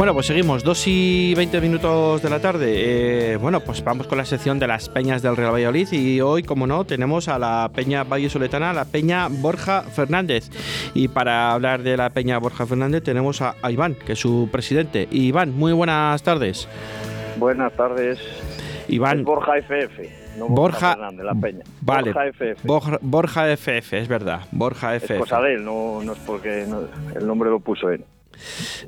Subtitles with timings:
[0.00, 3.32] Bueno, pues seguimos, 2 y 20 minutos de la tarde.
[3.32, 6.42] Eh, bueno, pues vamos con la sección de las peñas del Real Valladolid y hoy,
[6.42, 10.48] como no, tenemos a la peña Valle Soletana, la peña Borja Fernández.
[10.94, 15.06] Y para hablar de la peña Borja Fernández tenemos a, Iván, que es su presidente.
[15.10, 16.66] Iván, muy buenas tardes.
[17.36, 18.18] Buenas tardes.
[18.88, 19.22] Iván.
[19.22, 20.38] Borja FF.
[20.38, 21.64] No Borja, Fernández, la peña.
[21.82, 22.14] Vale.
[22.14, 22.66] Borja FF.
[23.02, 24.40] Borja, FF, es verdad.
[24.50, 25.12] Borja FF.
[25.12, 28.02] Es cosa de él, no, es porque el nombre lo puso él.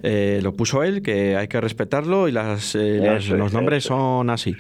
[0.02, 4.54] Eh, lo puso él, que hay que respetarlo y las, eh, los nombres son así.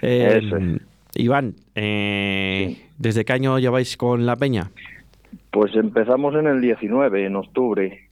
[0.00, 0.78] Eh,
[1.14, 4.70] Iván, ¿desde qué año lleváis con la peña?
[5.50, 8.08] Pues empezamos en el 19, en octubre.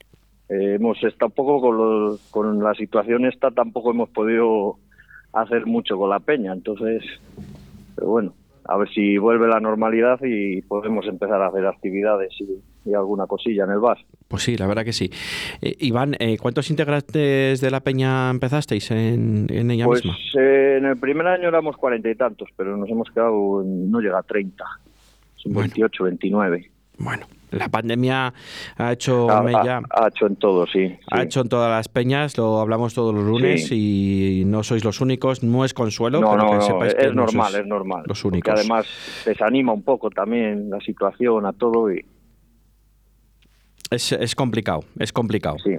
[0.49, 4.77] hemos estado poco con, con la situación esta, tampoco hemos podido
[5.33, 7.03] hacer mucho con la peña, entonces,
[7.95, 8.33] pero bueno,
[8.65, 13.65] a ver si vuelve la normalidad y podemos empezar a hacer actividades y, alguna cosilla
[13.65, 13.97] en el bar.
[14.31, 15.11] Pues sí, la verdad que sí.
[15.61, 20.17] Eh, Iván, eh, ¿cuántos integrantes de la peña empezasteis en, ella pues, misma?
[20.17, 24.19] Pues en el primer año éramos cuarenta y tantos, pero nos hemos quedado, no llega
[24.19, 24.63] a treinta,
[25.35, 26.71] son veintiocho, veintinueve.
[26.97, 28.33] Bueno, la pandemia
[28.77, 32.61] ha hecho ha, ha, hecho en todo, sí, Ha hecho en todas las peñas, lo
[32.61, 36.21] hablamos todos los lunes y no sois los únicos, no es consuelo.
[36.21, 38.03] No, no, es normal, es normal.
[38.05, 38.53] Los únicos.
[38.53, 38.87] además
[39.25, 42.05] desanima un poco también la situación a todo y...
[43.91, 45.57] Es, es complicado, es complicado.
[45.59, 45.77] Sí.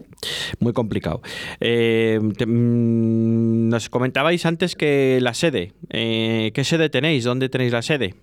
[0.61, 1.23] Muy complicado.
[1.61, 7.25] Eh, mm, nos comentabais antes que la sede, eh, ¿qué sede tenéis?
[7.25, 8.15] ¿Dónde tenéis la sede?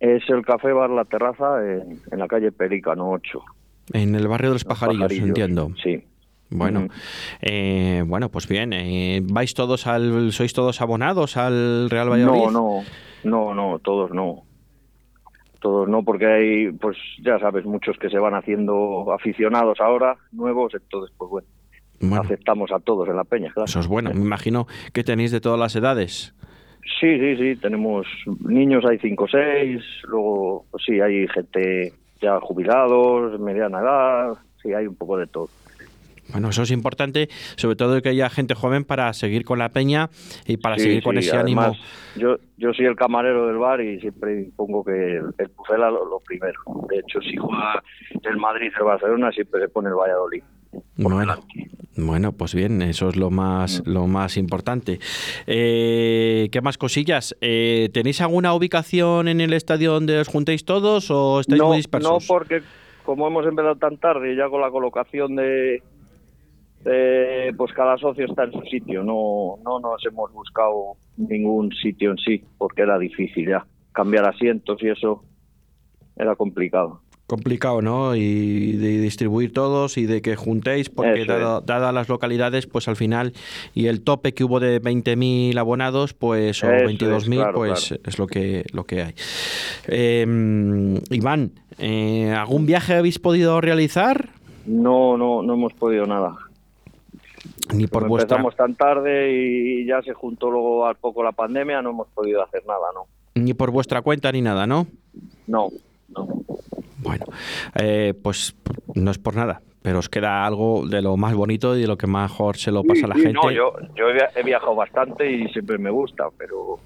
[0.00, 3.40] Es el Café Bar La Terraza en, la calle Pelícano 8.
[3.94, 5.72] En el barrio de los, pajarillos, entiendo.
[5.82, 6.04] Sí.
[6.50, 6.88] Bueno,
[7.40, 8.74] eh, bueno, pues bien.
[8.74, 12.42] Eh, ¿Vais todos al, sois todos abonados al Real Valladolid?
[12.42, 12.84] No, no,
[13.24, 14.42] no, no, todos no.
[15.62, 20.74] Todos no, porque hay, pues ya sabes, muchos que se van haciendo aficionados ahora, nuevos,
[20.74, 23.52] entonces, pues bueno, aceptamos a todos en la peña.
[23.64, 24.10] Eso es bueno.
[24.12, 26.34] Me imagino que tenéis de todas las edades.
[27.00, 28.06] Sí, sí, sí, tenemos
[28.44, 34.74] niños, hay cinco o seis, luego pues sí, hay gente ya jubilados, mediana edad, sí,
[34.74, 35.48] hay un poco de todo.
[36.32, 40.10] Bueno, eso es importante, sobre todo que haya gente joven para seguir con la peña
[40.46, 41.76] y para seguir con ese ánimo.
[42.16, 46.20] Yo, yo soy el camarero del bar y siempre pongo que el, el lo, lo,
[46.20, 46.58] primero.
[46.88, 47.82] De hecho, si juega
[48.22, 50.42] el Madrid el Barcelona, siempre se pone el Valladolid.
[50.96, 51.36] Bueno,
[51.96, 53.90] bueno, pues bien, eso es lo más, mm.
[53.90, 54.98] lo más importante.
[55.46, 57.36] Eh, ¿Qué más cosillas?
[57.40, 62.10] Eh, ¿Tenéis alguna ubicación en el estadio donde os juntéis todos o estáis muy dispersos?
[62.10, 62.62] No, porque
[63.04, 65.82] como hemos empezado tan tarde, ya con la colocación de,
[66.84, 69.02] pues cada socio está en su sitio.
[69.02, 74.82] No, no nos hemos buscado ningún sitio en sí, porque era difícil ya cambiar asientos
[74.82, 75.22] y eso
[76.16, 77.00] era complicado
[77.32, 78.14] complicado, ¿no?
[78.14, 83.32] Y de distribuir todos y de que juntéis, porque dadas las localidades, pues al final,
[83.72, 88.66] y el tope que hubo de 20.000 abonados, pues, o 22.000, pues es lo que,
[88.74, 89.14] lo que hay.
[89.86, 94.28] Em, Iván, eh, ¿algún viaje habéis podido realizar?
[94.66, 96.36] No, no, no hemos podido nada.
[97.74, 98.36] Ni por vuestra...
[98.36, 102.42] Empezamos tan tarde y ya se juntó luego al poco la pandemia, no hemos podido
[102.42, 103.06] hacer nada, ¿no?
[103.34, 104.86] Ni por vuestra cuenta ni nada, ¿no?
[105.46, 105.68] No,
[106.08, 106.28] no.
[106.98, 107.26] Bueno,
[107.74, 108.54] eh, pues
[108.94, 111.96] no es por nada, pero os queda algo de lo más bonito y de lo
[111.96, 113.32] que mejor se lo pasa a la gente.
[113.32, 116.78] No, yo, yo he viajado bastante y siempre me gusta, pero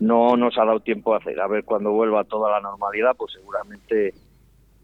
[0.00, 1.38] no nos ha dado tiempo a hacer.
[1.40, 4.14] A ver, cuando vuelva toda la normalidad, pues seguramente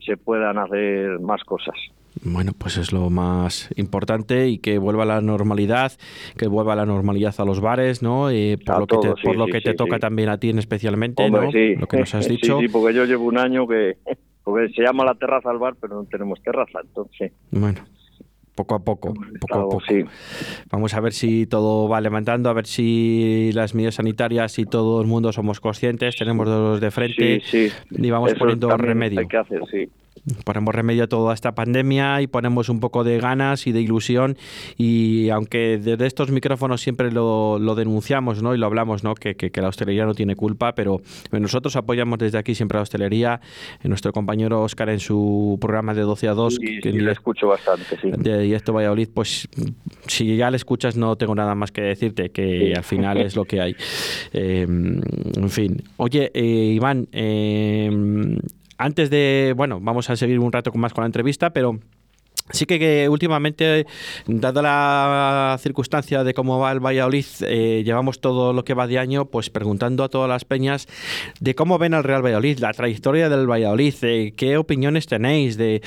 [0.04, 1.76] se puedan hacer más cosas.
[2.22, 5.92] Bueno, pues es lo más importante y que vuelva la normalidad,
[6.36, 8.32] que vuelva la normalidad a los bares, ¿no?
[8.32, 11.42] Y por lo que te, por lo que te toca también a ti especialmente, ¿no?
[11.42, 12.44] Lo que nos has dicho.
[12.54, 13.96] Sí, sí, porque yo llevo un año que
[14.44, 17.32] porque se llama la terraza al bar, pero no tenemos terraza, entonces.
[17.50, 17.80] Bueno,
[18.54, 19.82] poco a poco, poco a poco.
[20.70, 25.00] Vamos a ver si todo va levantando, a ver si las medidas sanitarias y todo
[25.00, 27.42] el mundo somos conscientes, tenemos dos de frente
[27.90, 29.20] y vamos poniendo remedio.
[29.20, 29.88] Hay que hacer, sí
[30.44, 34.36] ponemos remedio a toda esta pandemia y ponemos un poco de ganas y de ilusión
[34.78, 38.54] y aunque desde estos micrófonos siempre lo, denunciamos ¿no?
[38.54, 39.14] y lo hablamos, ¿no?
[39.14, 41.00] Que, que, la hostelería no tiene culpa, pero
[41.32, 43.40] nosotros apoyamos desde aquí siempre a la hostelería,
[43.82, 46.58] nuestro compañero Oscar en su programa de 12 a 2.
[46.82, 48.10] que le escucho bastante, sí.
[48.16, 49.48] De, y esto Valladolid, pues
[50.06, 53.44] si ya le escuchas no tengo nada más que decirte, que al final es lo
[53.44, 53.76] que hay.
[54.36, 55.82] Eh, en fin.
[55.96, 57.88] Oye, eh, Iván, eh,
[58.78, 61.78] antes de, bueno, vamos a seguir un rato más con la entrevista, pero
[62.50, 63.86] Sí que, últimamente,
[64.26, 68.98] dada la circunstancia de cómo va el Valladolid, eh, llevamos todo lo que va de
[68.98, 70.86] año, pues preguntando a todas las peñas
[71.40, 73.94] de cómo ven al Real Valladolid, la trayectoria del Valladolid,
[74.36, 75.80] qué opiniones tenéis de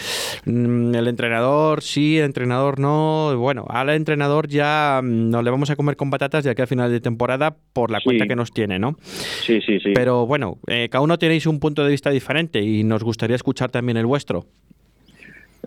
[0.45, 3.38] mm, el entrenador, sí, el entrenador no.
[3.38, 6.68] Bueno, al entrenador ya mm, nos le vamos a comer con patatas de aquí a
[6.68, 8.98] final de temporada por la cuenta que nos tiene, ¿no?
[9.44, 9.92] Sí, sí, sí.
[9.94, 13.69] Pero bueno, eh, cada uno tenéis un punto de vista diferente y nos gustaría escuchar
[13.69, 14.48] también el vuestro.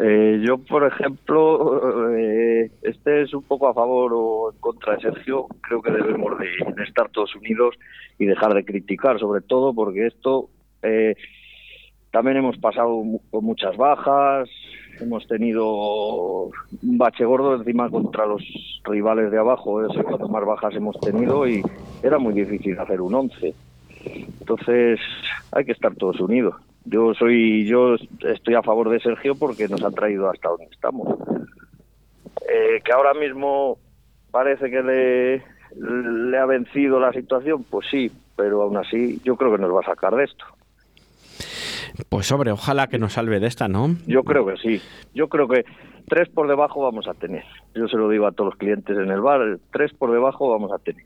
[0.03, 5.03] Eh, yo, por ejemplo, eh, este es un poco a favor o en contra de
[5.03, 5.47] Sergio.
[5.61, 7.75] Creo que debemos de, estar todos unidos
[8.19, 10.49] y dejar de criticar, sobre todo porque esto
[10.83, 11.17] eh,
[12.11, 14.49] también hemos pasado con muchas bajas,
[15.01, 18.43] hemos tenido un bache gordo encima contra los
[18.85, 21.63] rivales de abajo, es cuando más bajas hemos tenido y
[22.03, 23.55] era muy difícil hacer un once.
[24.05, 24.99] Entonces
[25.53, 26.55] hay que estar todos unidos.
[26.85, 31.19] Yo soy, yo estoy a favor de Sergio porque nos ha traído hasta donde estamos.
[32.49, 33.79] Eh, que ahora mismo
[34.31, 35.43] parece que le,
[36.31, 39.81] le ha vencido la situación, pues sí, pero aún así yo creo que nos va
[39.81, 40.45] a sacar de esto.
[42.09, 43.97] Pues hombre, ojalá que nos salve de esta, ¿no?
[44.07, 44.81] Yo creo que sí.
[45.15, 45.65] Yo creo que
[46.09, 47.45] tres por debajo vamos a tener.
[47.75, 50.73] Yo se lo digo a todos los clientes en el bar, tres por debajo vamos
[50.73, 51.05] a tener.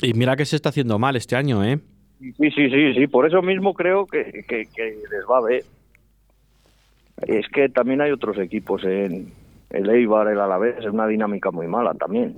[0.00, 1.80] Y mira que se está haciendo mal este año, ¿eh?
[2.18, 5.64] Sí, sí, sí, sí, por eso mismo creo que, que, les va a ver.
[7.26, 9.32] Es que también hay otros equipos en
[9.70, 12.34] el Eibar, el Alavés, es una dinámica muy mala también.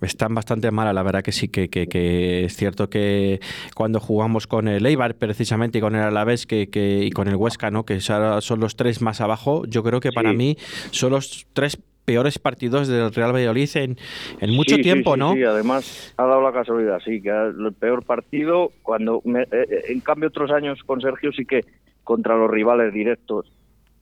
[0.00, 3.40] Están bastante mala, la verdad que sí, que, que, es cierto que
[3.74, 7.34] cuando jugamos con el Eibar precisamente y con el Alavés que, que, y con el
[7.34, 7.84] Huesca, ¿no?
[7.84, 10.56] que son los tres más abajo, yo creo que para mí
[10.92, 11.76] son los tres
[12.08, 13.98] peores partidos del Real Valladolid en,
[14.40, 15.34] en mucho tiempo, ¿no?
[15.34, 20.00] Sí, además ha dado la casualidad, sí, que el peor partido, cuando eh, eh, en
[20.00, 21.66] cambio otros años con Sergio sí que
[22.04, 23.52] contra los rivales directos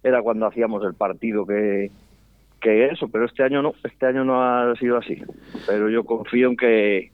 [0.04, 1.90] era cuando hacíamos el partido que,
[2.60, 5.20] que eso, pero este año no, este año no ha sido así.
[5.66, 7.10] Pero yo confío en que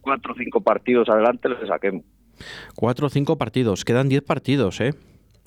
[0.00, 2.04] cuatro o cinco partidos adelante les saquemos.
[2.74, 4.94] Cuatro o cinco partidos, quedan diez partidos, ¿eh?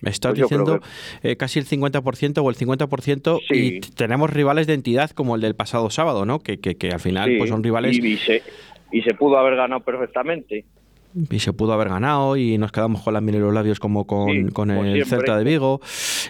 [0.02, 0.80] Me estás pues diciendo
[1.24, 5.56] eh, casi el 50% o el 50% y tenemos rivales de entidad como el del
[5.56, 6.40] pasado sábado, ¿no?
[6.40, 7.98] Que, que, al final pues son rivales...
[7.98, 8.42] Y, se,
[8.92, 10.66] y se pudo haber ganado perfectamente
[11.30, 14.30] y se pudo haber ganado y nos quedamos con la miel los labios como con,
[14.72, 15.82] el Celta de Vigo.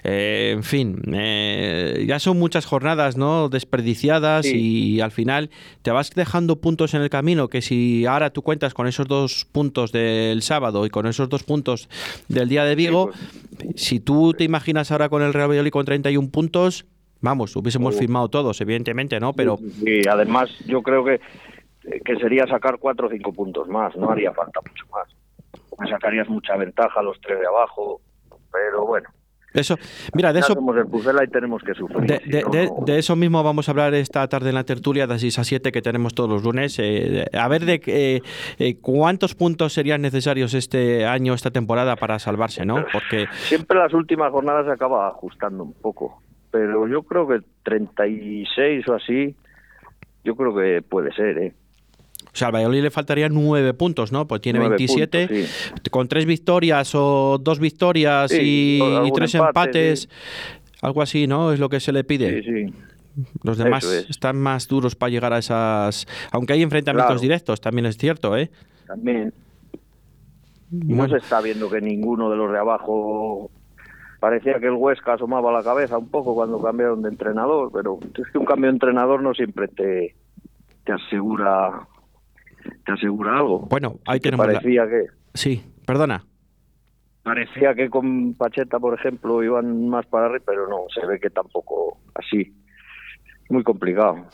[0.03, 5.49] Eh, en fin, eh, ya son muchas jornadas no desperdiciadas y al final
[5.81, 9.45] te vas dejando puntos en el camino que si ahora tú cuentas con esos dos
[9.51, 11.89] puntos del sábado y con esos dos puntos
[12.27, 13.11] del día de Vigo,
[13.57, 13.81] pues.
[13.81, 16.85] si tú te imaginas ahora con el Real Valladolid con 31 puntos,
[17.21, 19.33] vamos, hubiésemos firmado todos, evidentemente, ¿no?
[19.33, 19.59] Pero...
[19.85, 21.19] Y además yo creo que
[22.03, 25.07] que sería sacar cuatro o cinco puntos más, no haría falta mucho más.
[25.79, 28.01] Me sacarías mucha ventaja a los tres de abajo,
[28.51, 29.09] pero bueno.
[29.53, 29.77] Eso,
[30.13, 30.53] mira, de eso.
[30.53, 32.21] Somos el y tenemos que sufrir.
[32.21, 35.71] De, eso mismo vamos a hablar esta tarde en la tertulia de 6 a 7
[35.71, 36.77] que tenemos todos los lunes.
[36.79, 38.21] Eh, a ver de eh,
[38.59, 42.85] eh, cuántos puntos serían necesarios este año, esta temporada para salvarse, ¿no?
[42.93, 43.27] Porque.
[43.31, 46.21] Siempre las últimas jornadas se acaba ajustando un poco.
[46.51, 49.35] Pero yo creo que 36 o así,
[50.23, 51.53] yo creo que puede ser, ¿eh?
[52.39, 54.25] Sea, al Valladolid le faltarían nueve puntos, ¿no?
[54.25, 55.45] Pues tiene 27.
[55.91, 58.79] Con tres victorias o dos victorias y,
[59.13, 60.07] tres empates,
[60.81, 61.51] algo así, ¿no?
[61.51, 62.41] Es lo que se le pide.
[62.41, 62.73] Sí, sí.
[63.43, 66.07] Los demás están más duros para llegar a esas.
[66.31, 68.49] Aunque hay enfrentamientos directos, también es cierto, ¿eh?
[68.87, 69.33] También.
[70.71, 73.51] No se está viendo que ninguno de los de abajo.
[74.21, 78.31] Parecía que el Huesca asomaba la cabeza un poco cuando cambiaron de entrenador, pero es
[78.31, 80.15] que un cambio de entrenador no siempre te,
[80.85, 81.85] te asegura
[82.85, 83.67] te asegura algo.
[83.69, 84.45] Bueno, ahí tenemos.
[84.45, 85.05] Parecía que.
[85.33, 86.23] Sí, perdona.
[87.23, 91.29] Parecía que con Pacheta, por ejemplo, iban más para arriba, pero no, se ve que
[91.29, 92.53] tampoco así
[93.49, 94.25] muy complicado.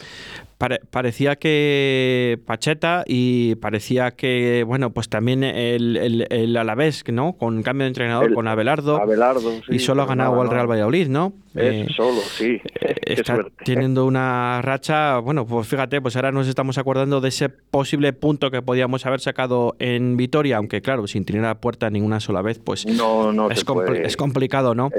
[0.57, 7.33] Parecía que Pacheta y parecía que, bueno, pues también el, el, el Alavés, ¿no?
[7.33, 8.97] Con cambio de entrenador, con Abelardo.
[8.97, 11.33] Abelardo y solo ha ganado al Real Valladolid, ¿no?
[11.55, 12.61] Eh, solo, sí.
[12.81, 17.49] Eh, está teniendo una racha, bueno, pues fíjate, pues ahora nos estamos acordando de ese
[17.49, 22.19] posible punto que podíamos haber sacado en Vitoria, aunque claro, sin tener a puerta ninguna
[22.19, 23.63] sola vez, pues no, no es,
[24.03, 24.89] es complicado, ¿no?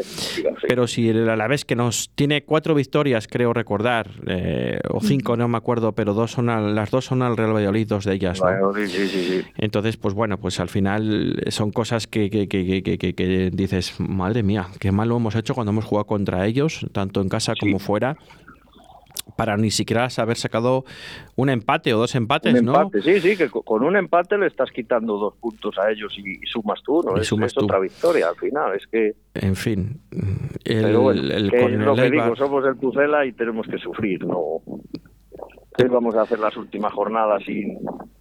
[0.67, 5.46] Pero si el Alavés que nos tiene cuatro victorias, creo recordar, eh, o cinco, no
[5.49, 8.41] me acuerdo, pero dos son las dos son al Real Valladolid, dos de ellas.
[9.57, 14.69] Entonces, pues bueno, pues al final son cosas que, que, que, que, dices, madre mía,
[14.81, 18.17] qué mal lo hemos hecho cuando hemos jugado contra ellos, tanto en casa como fuera
[19.35, 20.85] para ni siquiera haber sacado
[21.35, 24.71] un empate o dos empates, un empate, Sí, sí, que con un empate le estás
[24.71, 27.17] quitando dos puntos a ellos y, sumas tú, ¿no?
[27.17, 29.15] es, otra victoria al final, es que...
[29.35, 30.01] En fin,
[30.65, 34.63] Pero el, lo que digo, somos el Pucela y tenemos que sufrir, no
[35.85, 37.79] vamos a hacer las últimas jornadas sin,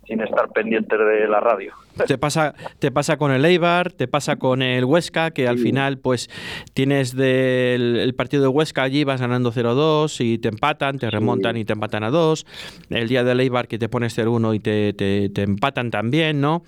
[0.07, 1.73] sin estar pendientes de la radio.
[2.07, 5.97] Te pasa, te pasa con el Eibar, te pasa con el Huesca, que al final
[5.97, 6.29] pues
[6.73, 11.55] tienes del el partido de Huesca allí, vas ganando 0-2 y te empatan, te remontan
[11.57, 12.45] y te empatan a 2.
[12.89, 16.63] El día del Eibar que te pones 0-1 y te, te, empatan también, ¿no?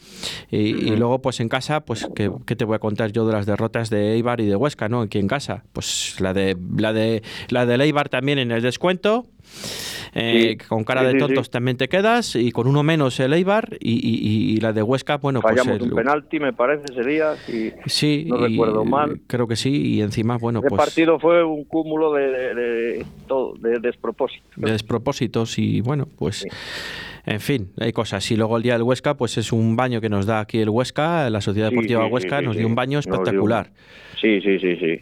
[0.49, 3.45] Y, luego pues en casa, pues ¿qué, ¿qué, te voy a contar yo de las
[3.45, 5.01] derrotas de Eibar y de Huesca, ¿no?
[5.01, 5.63] Aquí en casa.
[5.73, 9.25] Pues la de la de la del Eibar también en el descuento
[10.19, 14.59] eh, con cara de tontos también te quedas y con uno menos el Eibar y,
[14.61, 18.83] la de Huesca, bueno, pues Fallamos un penalti, me parece, día, y sí, no recuerdo
[18.83, 19.21] mal.
[19.27, 20.77] Creo que sí, y encima, bueno, el pues...
[20.77, 24.49] partido fue un cúmulo de, de, todo, de despropósitos.
[24.55, 26.45] De despropósitos y, bueno, pues...
[27.29, 28.31] En fin, hay cosas.
[28.31, 30.69] Y luego el día del Huesca, pues es un baño que nos da aquí el
[30.69, 33.71] Huesca, la Sociedad Deportiva Huesca, nos dio un baño espectacular.
[34.21, 35.01] Sí, sí, sí, sí.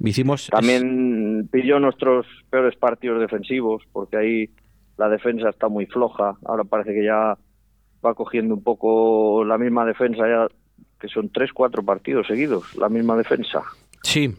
[0.00, 0.48] Hicimos...
[0.48, 4.50] También pilló nuestros peores partidos defensivos, porque ahí
[4.96, 6.36] la defensa está muy floja.
[6.44, 7.36] Ahora parece que ya
[8.04, 10.46] va cogiendo un poco la misma defensa, ya
[11.00, 13.62] que son tres, cuatro partidos seguidos, la misma defensa.
[14.02, 14.34] Sí.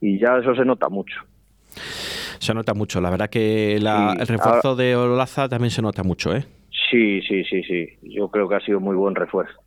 [0.00, 1.20] Y ya eso se nota mucho.
[2.38, 3.00] Se nota mucho.
[3.00, 6.44] La verdad que el refuerzo de Olaza también se nota mucho, ¿eh?
[6.90, 7.88] Sí, sí, sí, sí.
[8.02, 9.58] Yo creo que ha sido muy buen refuerzo.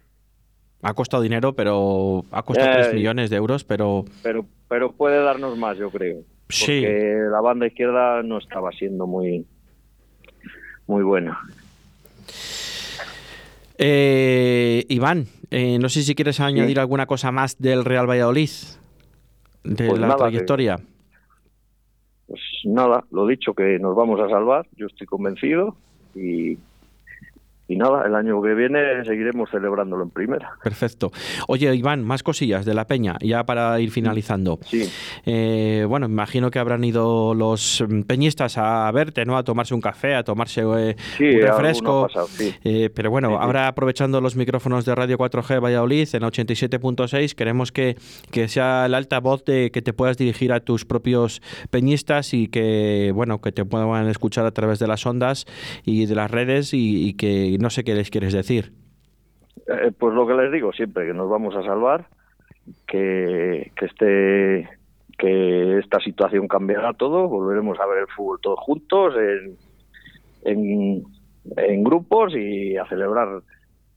[0.81, 4.05] Ha costado dinero, pero ha costado 3 eh, millones de euros, pero...
[4.23, 4.45] pero...
[4.67, 6.21] Pero puede darnos más, yo creo.
[6.47, 6.81] Sí.
[6.81, 9.45] Porque la banda izquierda no estaba siendo muy,
[10.87, 11.37] muy buena.
[13.77, 18.49] Eh, Iván, eh, no sé si quieres añadir alguna cosa más del Real Valladolid,
[19.63, 20.79] de pues la trayectoria.
[22.27, 25.75] pues nada, lo dicho, que nos vamos a salvar, yo estoy convencido
[26.13, 26.57] y
[27.71, 30.51] y nada, el año que viene seguiremos celebrándolo en primera.
[30.61, 31.11] Perfecto.
[31.47, 34.59] Oye, Iván, más cosillas de la peña, ya para ir finalizando.
[34.65, 34.89] Sí.
[35.25, 39.37] Eh, bueno, imagino que habrán ido los peñistas a verte, ¿no?
[39.37, 42.09] A tomarse un café, a tomarse eh, un refresco.
[42.65, 47.95] Eh, pero bueno, ahora aprovechando los micrófonos de Radio 4G Valladolid en 87.6, queremos que,
[48.31, 53.13] que sea el altavoz de que te puedas dirigir a tus propios peñistas y que,
[53.15, 55.45] bueno, que te puedan escuchar a través de las ondas
[55.85, 58.73] y de las redes y, y que no sé qué les quieres decir.
[59.67, 62.07] Eh, pues lo que les digo siempre, que nos vamos a salvar,
[62.87, 64.69] que, que, este,
[65.17, 69.13] que esta situación cambiará todo, volveremos a ver el fútbol todos juntos,
[70.43, 71.03] en,
[71.55, 73.41] en grupos y a celebrar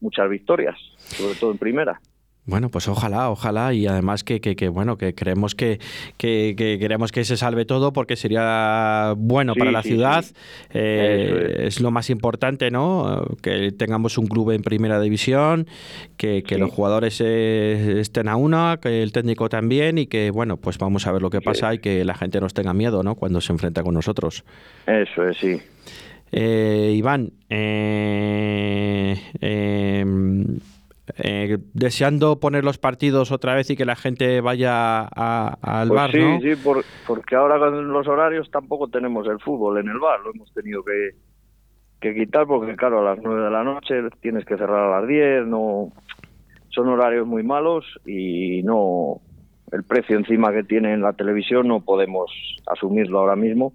[0.00, 2.00] muchas victorias, sobre todo en primera.
[2.46, 5.80] Bueno, pues ojalá, ojalá, y además que, que, bueno, que creemos que,
[6.18, 10.26] que, queremos que se salve todo porque sería bueno para la ciudad,
[10.74, 11.80] eh, es.
[11.80, 13.24] lo más importante, ¿no?
[13.40, 15.66] Que tengamos un club en primera división,
[16.18, 20.76] que, los jugadores eh, estén a una, que el técnico también, y que, bueno, pues
[20.76, 23.14] vamos a ver lo que pasa y que la gente nos tenga miedo, ¿no?
[23.14, 24.44] Cuando se enfrenta con nosotros.
[24.86, 25.62] Eso es, sí.
[26.30, 29.16] Eh, Iván, eh,
[31.16, 36.10] eh, deseando poner los partidos otra vez y que la gente vaya al pues bar,
[36.10, 36.40] sí, ¿no?
[36.40, 36.60] Sí,
[37.06, 40.82] porque ahora con los horarios tampoco tenemos el fútbol en el bar, lo hemos tenido
[40.82, 41.10] que,
[42.00, 45.08] que quitar porque claro, a las 9 de la noche tienes que cerrar a las
[45.08, 45.92] 10, no
[46.70, 49.20] son horarios muy malos y no
[49.70, 52.30] el precio encima que tiene en la televisión no podemos
[52.66, 53.72] asumirlo ahora mismo,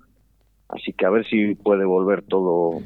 [0.68, 2.82] así que a ver si puede volver todo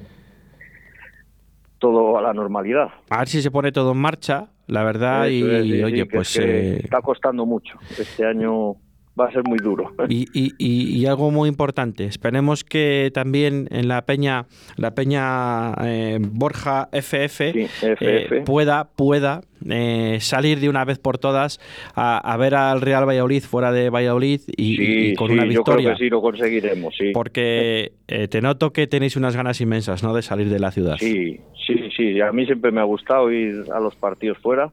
[1.83, 2.87] todo a la normalidad.
[3.09, 6.37] A ver si se pone todo en marcha, la verdad, y, oye, pues...
[6.37, 7.77] Eh, está costando mucho.
[7.99, 8.77] Este año
[9.20, 9.91] va a ser muy duro.
[10.10, 16.20] Y, y, y, algo muy importante, esperemos que también en la peña, la peña eh,
[16.20, 21.60] Borja FF, eh, pueda, pueda eh, salir de una vez por todas
[21.96, 25.55] a, ver al Real Valladolid fuera de Valladolid y, con una victoria.
[25.55, 27.12] Yo creo que sí lo conseguiremos, sí.
[27.13, 30.13] Porque te noto que tenéis unas ganas inmensas, ¿no?
[30.13, 30.98] De salir de la ciudad.
[31.00, 32.22] Sí, sí, sí.
[32.22, 34.72] A mí siempre me ha gustado ir a los partidos fuera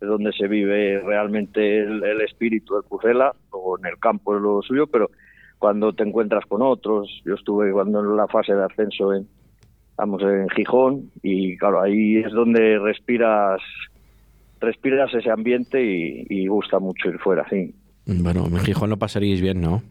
[0.00, 4.62] es donde se vive realmente el, espíritu del Pucela, o en el campo es lo
[4.62, 5.10] suyo, pero
[5.58, 9.26] cuando te encuentras con otros, yo estuve cuando en la fase de ascenso en,
[9.96, 13.60] vamos, en Gijón, y claro, ahí es donde respiras
[14.60, 17.74] respiras ese ambiente y, gusta mucho ir fuera, sí.
[18.06, 19.82] Bueno, en Gijón lo pasaríais bien, ¿no?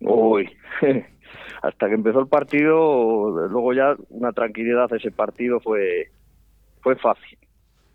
[0.00, 0.48] Uy,
[1.62, 6.10] hasta que empezó el partido, luego ya una tranquilidad, ese partido fue,
[6.80, 7.38] fue fácil.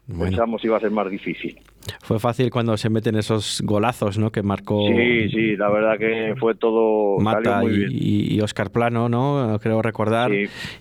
[0.08, 1.60] Pensamos iba a ser más difícil.
[2.02, 4.32] Fue fácil cuando se meten esos golazos, ¿no?
[4.32, 4.88] Que marcó.
[4.88, 7.20] Sí, sí, la verdad que fue todo.
[7.20, 9.60] Mata y, Oscar Plano, ¿no?
[9.62, 10.32] Creo recordar.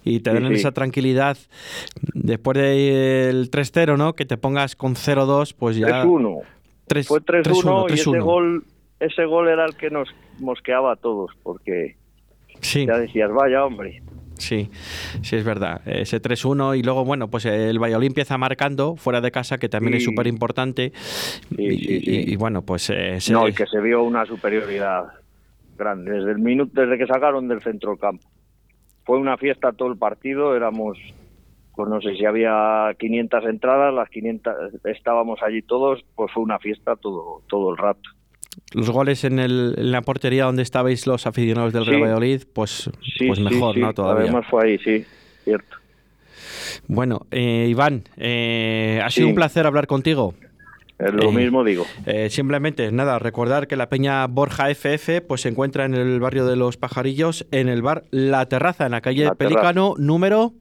[0.05, 1.37] y te dan esa tranquilidad
[2.15, 4.15] después del 3-0, ¿no?
[4.15, 6.05] Que te pongas con 0-2, pues ya.
[6.05, 6.43] 3-1.
[7.05, 8.65] Fue 3-1 y ese gol
[9.01, 11.97] ese gol era el que nos mosqueaba a todos, porque
[12.61, 12.87] sí.
[12.87, 14.03] ya decías, vaya hombre.
[14.39, 14.71] Sí,
[15.23, 15.81] sí es verdad.
[15.87, 19.95] Ese 3-1 y luego, bueno, pues el Valladolid empieza marcando fuera de casa, que también
[19.95, 20.93] es súper importante.
[21.51, 22.91] y, bueno, pues...
[22.91, 25.05] Eh, no, y que se vio una superioridad
[25.77, 26.13] grande.
[26.13, 28.29] Desde el minuto, desde que sacaron del centro del campo.
[29.05, 30.99] Fue una fiesta todo el partido, éramos,
[31.75, 36.59] pues no sé si había 500 entradas, las 500 estábamos allí todos, pues fue una
[36.59, 38.16] fiesta todo, todo el rato
[38.77, 42.91] los goles en, el, en la portería donde estabais los aficionados del Real Valladolid, pues,
[43.27, 43.95] pues mejor, ¿no?
[43.95, 44.25] Todavía.
[44.25, 45.03] Además fue ahí, sí,
[45.45, 45.79] cierto.
[46.87, 50.35] Bueno, eh, Iván, eh, ha sido un placer hablar contigo.
[50.99, 51.87] Es lo eh, mismo digo.
[52.29, 56.57] simplemente, nada, recordar que la peña Borja FF pues se encuentra en el barrio de
[56.57, 60.53] Los Pajarillos, en el bar La Terraza, en la calle Pelícano, número...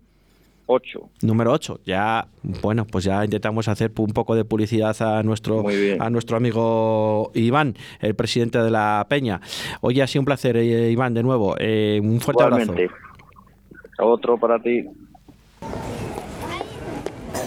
[0.67, 1.10] 8.
[1.22, 1.81] Número 8.
[1.86, 2.27] Ya,
[2.62, 5.63] bueno, pues ya intentamos hacer un poco de publicidad a nuestro,
[6.00, 9.41] a nuestro amigo Iván, el presidente de la Peña.
[9.81, 11.55] Oye, ha sido un placer, eh, Iván, de nuevo.
[11.60, 12.74] Eh, un fuerte abrazo.
[14.00, 14.86] Otro para ti.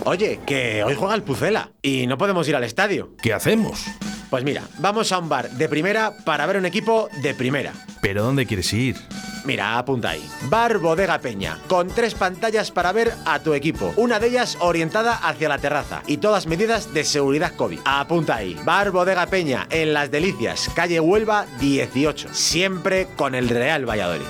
[0.05, 3.11] Oye, que hoy juega el Pucela y no podemos ir al estadio.
[3.23, 3.87] ¿Qué hacemos?
[4.31, 7.73] Pues mira, vamos a un bar de primera para ver un equipo de primera.
[8.01, 8.97] ¿Pero dónde quieres ir?
[9.49, 10.29] Mira, apunta ahí.
[10.51, 13.95] Bar Bodega Peña, con tres pantallas para ver a tu equipo.
[13.97, 17.81] Una de ellas orientada hacia la terraza y todas medidas de seguridad COVID.
[17.87, 18.61] Apunta ahí.
[18.67, 22.29] Bar Bodega Peña, en Las Delicias, calle Huelva 18.
[22.35, 24.27] Siempre con el Real Valladolid.